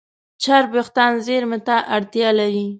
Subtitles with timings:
[0.43, 2.65] چرب وېښتيان زېرمه ته اړتیا لري.